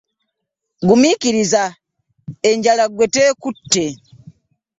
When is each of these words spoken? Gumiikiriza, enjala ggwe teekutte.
Gumiikiriza, 0.87 1.63
enjala 2.49 2.85
ggwe 2.89 3.05
teekutte. 3.13 3.85